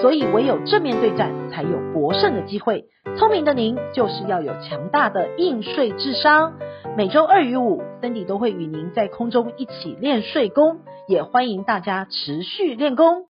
[0.00, 2.84] 所以唯有正面对战才有博胜的机会。
[3.18, 6.54] 聪明的您就是要有强大的应税智商。
[6.96, 13.26] 每周二与五，Cindy 都会与您在空中一起练税功，也欢迎大家持续练功。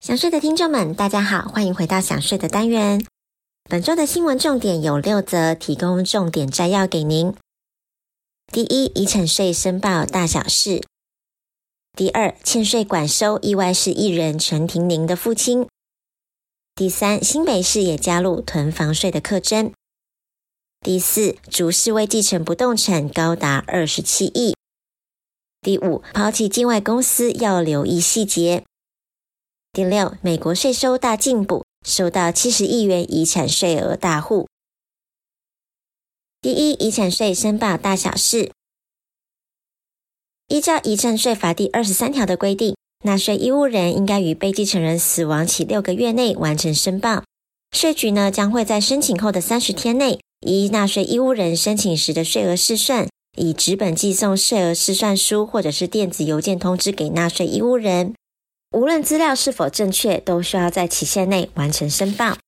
[0.00, 3.04] 想睡的听众们，大家好，欢迎回到想睡的单元。
[3.68, 7.34] 本周的新闻重点有六则，提供重点摘要给您。
[8.52, 10.80] 第一，遗产税申报大小事；
[11.96, 15.66] 第二，欠税管收，意外是艺人陈庭宁的父亲；
[16.80, 19.74] 第三，新北市也加入囤房税的课征。
[20.80, 24.56] 第四，竹市为继承不动产高达二十七亿。
[25.60, 28.64] 第五，抛弃境外公司要留意细节。
[29.74, 34.48] 第六，美国税收大进补，收到七十亿元遗产税额大户。
[36.40, 38.50] 第一，遗产税申报大小事。
[40.48, 47.24] 依照遗产税法第二十三条的规定，纳税义务人应该于被继承人死亡起六个月内完成申报。
[47.72, 50.20] 税局呢将会在申请后的三十天内。
[50.46, 53.06] 依纳税义务人申请时的税额试算，
[53.36, 58.14] 以纸本寄送税额试算书或者是电子邮件通知给纳税义务人。
[58.74, 62.38] 无论资料是否正确，都需要在期限内完成申报。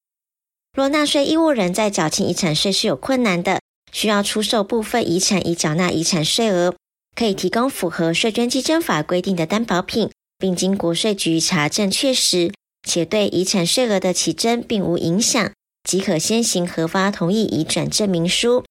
[0.75, 3.61] 若纳税义务人在缴清遗产税是有困难的，
[3.92, 6.75] 需要出售部分遗产以缴纳遗产税额，
[7.14, 10.11] 可以提供符合税捐稽征法规定的担保品，
[10.43, 15.53] 并经国税局查证确实，且对遗产税额的起征并无影响。
[15.89, 18.65] 即可先行核发同意移转证明书，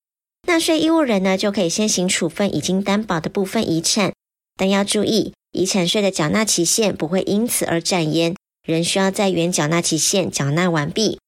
[0.45, 4.11] 纳税义务人呢就可以先行处分已经担保的部分遗产，
[4.57, 8.35] 但要注意，遗产税的缴纳期限不会因此而展延，
[8.67, 11.19] 仍需要在原缴纳期限缴纳完毕。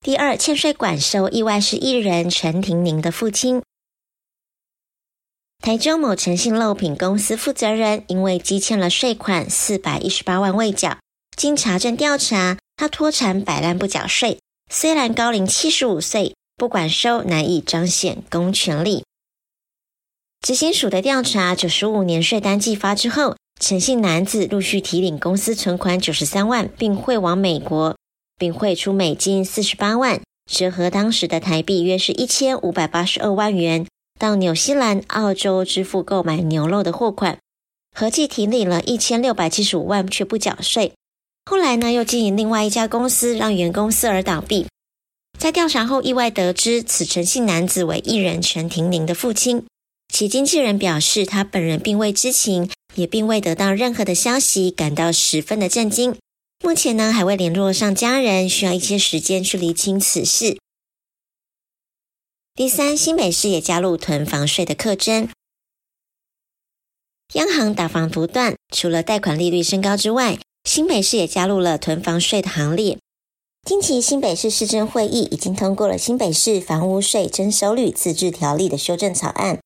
[0.00, 3.62] 第二，欠税管收意外是艺人陈庭宁的父亲，
[5.62, 10.98] 台中某诚信漏品公司负责人因为积欠了税款四百一十八万未缴，
[11.36, 12.56] 经查证调查。
[12.76, 14.38] 他脱产摆烂不缴税，
[14.70, 19.02] 虽然高龄七十五岁，不管收难以彰显公权力。
[20.40, 27.96] 执行署的调查，九十五年税单寄发之后，诚信男子陆续提领公司存款九十三万，并汇往美国，
[28.38, 33.84] 并汇出美金四十八万，折合当时的台币约是一千五百八十二万元，
[34.18, 37.38] 到纽西兰、澳洲支付购买牛肉的货款，
[37.94, 40.92] 合计提领了一千六百七十五万，却不缴税。
[41.46, 44.66] 后来呢，又经营另外一家公司，让原公司而倒闭。
[45.38, 49.64] 在调查后，意外得知此陈姓男子为艺人陈廷宁的父亲。
[50.12, 56.16] 其经纪人表示，他本人并未知情，也并未得到任何的消息，感到十分的震惊。
[56.64, 60.58] 目前呢，还未联络上家人，需要一些时间去厘清此事。
[62.58, 65.28] 第三，新北市也加入囤房税的课征。
[67.34, 72.98] 央行打房不断，除了贷款利率升高之外，新北市也加入了囤房税的行列。
[73.62, 79.60] 近期新北市市政会议已经通过了新北市房屋税征收率自治条例的修正草案，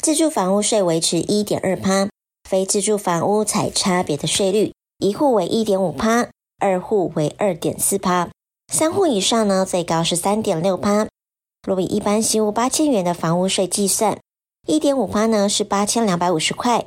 [0.00, 2.08] 自住房屋税维持一点二趴，
[2.48, 6.28] 非自住房屋采差别的税率，一户为一点五趴，
[6.60, 8.30] 二户为二点四趴，
[8.72, 11.08] 三户以上呢最高是三点六趴。
[11.66, 14.20] 若以一般新屋八千元的房屋税计算，
[14.68, 16.86] 一点五趴呢是八千两百五十块。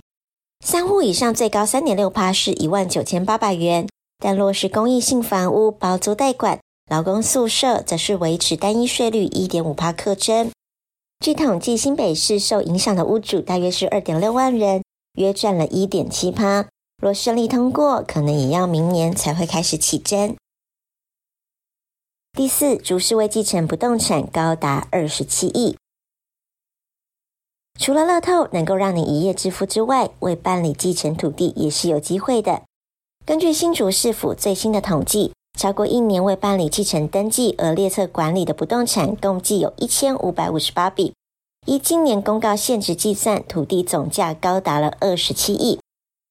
[0.66, 10.50] 三户以上最高三点六趴是一万九千八百元，但若是公益性房屋包租代管、劳工宿舍，则是维持单一税率一点五趴课征。
[11.20, 14.82] 据统计，新北市受影响的屋主大约是二点六万人，
[15.16, 16.68] 约占了一点七趴。
[17.02, 20.38] 若顺利通过，可能也要明年才会开始起征。
[22.40, 25.76] 第四，竹市未继承不动产高达二十七亿。
[27.78, 32.62] 除了乐透能够让你一夜致富之外，未办理继承土地也是有机会的。
[33.26, 41.12] 根据新竹市府最新的统计，超过一年未办理继承登记而列册管理的不动产共计有一千五百五十八笔。
[41.66, 45.82] 依今年公告现值计算，土地总价高达了二十七亿。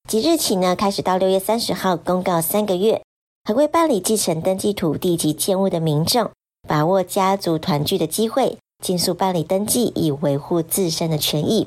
[0.08, 3.02] 即日起呢，开始到六月三十号公告三个月，
[3.48, 6.30] 还未办理继承登记土地及建物的民众，
[6.68, 8.58] 把握家族团聚的机会。
[8.84, 11.66] 尽速办理登记，以维护自身的权益。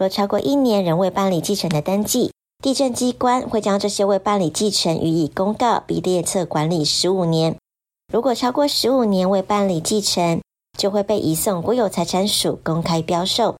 [0.00, 7.56] 若超过一年仍未办理继承的登记，地政机关会将这些未办理继承予以公告，并列册管理十五年。
[8.12, 10.40] 如果超过十五年未办理继承，
[10.76, 13.54] 就会被移送国有财产署公开标售。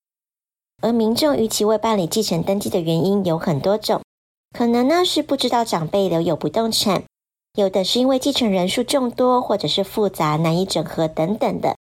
[0.81, 4.01] 而民众逾期未办理继承登记的原因有很多种，
[4.51, 7.03] 可能呢是不知道长辈留有不动产，
[7.57, 11.75] 有的是因为继承人数众多，或者是复杂难以整合等等的。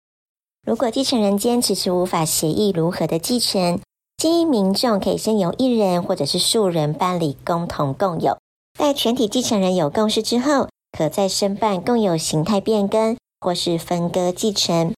[0.66, 3.80] 如果继承人间迟迟无法协议如何的继承，
[4.18, 8.36] 建议民众可以先由一人或者是数人办理共同共有，
[8.78, 14.92] 待全体继承人有共识之后，可再申办共有形态变更或是分割继承。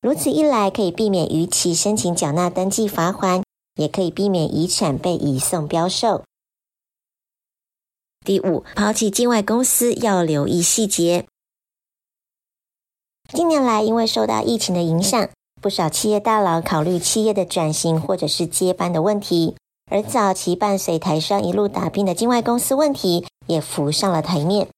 [0.00, 3.42] 如此一来，可以避免逾期申请缴纳登记罚锾，
[3.74, 6.22] 也可以避免遗产被移送标售。
[8.24, 11.24] 第五，抛弃境外公司要留意细节。
[13.32, 15.28] 近年来，因为受到疫情的影响，
[15.62, 19.56] 不少企业大佬考虑企业的转型或者是接班的问题，
[19.90, 24.68] 而早期伴随台商一路打拼的境外公司问题也浮上了台面。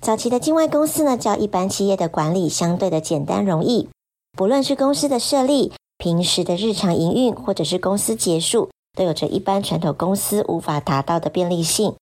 [0.00, 3.88] 早期的境外公司呢，较一般企业的管理相对的简单容易。
[4.36, 11.94] 不论是公司的设立、平时的日常营运，或者是公司结束，都有着一般传统公司无法达到的便利性。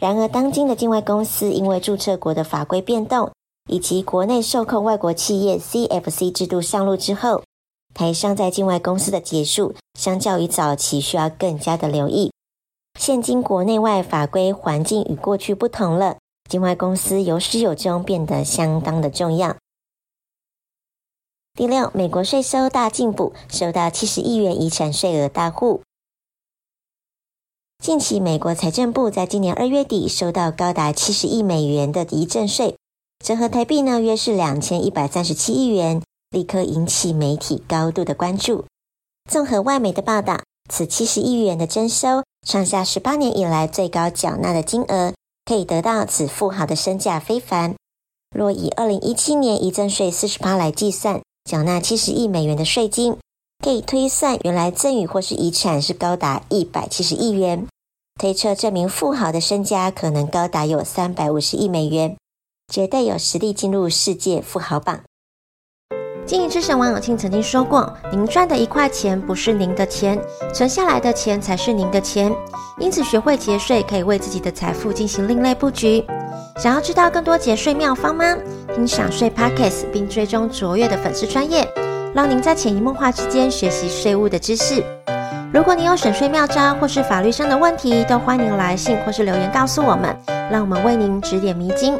[0.00, 3.30] 然而，当今的境外公司因为注册国的法规变动，
[3.68, 7.42] 以及国内受控外国企业 CFC 制度上路之后，
[7.92, 12.32] 台商在境外公司的结束，相较于早期需要更加的留意。
[12.98, 16.16] 现今国内外法规环境与过去不同了，
[16.48, 19.54] 境外公司有始有终，变得相当的重要。
[21.54, 25.82] 第六，美国税收大进补，收到七十亿元遗产税额大户。
[27.80, 32.76] 近期，美国财政部在今年二月底收到高达七十亿美元的遗赠税，
[33.24, 38.66] 折合台币呢约是两千一百三十七亿元，立刻引起媒体高度的关注。
[39.30, 45.14] 综合外媒的报道，此七十亿元的征收创下十八年以来最高缴纳的金额，
[45.46, 47.74] 可以得到此富豪的身价非凡。
[48.36, 51.22] 若以二零一七年遗赠税四十趴来计算。
[51.42, 53.16] 缴纳七十亿美元的税金，
[53.62, 57.66] 可以推算原来赠与或是遗产是高达一百七十亿元，
[58.18, 62.16] 推测这名富豪的身家可能高达有三百五十亿美元，
[62.72, 65.00] 绝对有实力进入世界富豪榜。
[66.24, 70.18] 经营之神王永庆曾经说过：“您赚的一块钱不是您的钱，
[70.54, 72.34] 存下来的钱才是您的钱。”
[72.78, 76.02] 因此，学会节税可以为自己的财富进行另类布局。
[76.56, 78.36] 想要知道更多节税妙方吗？
[78.74, 81.66] 听享税 Podcast 并追踪卓越的粉丝专业，
[82.14, 84.82] 让您在潜移默化之间学习税务的知识。
[85.52, 90.16] 如果你有省税妙招或是法律上的问题，都欢迎来信或是留言告诉我们，
[90.50, 91.98] 让我们为您指点迷津。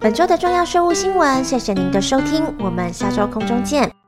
[0.00, 3.99] 本周的重要税务新闻，谢谢您的收听，我们下周空中见。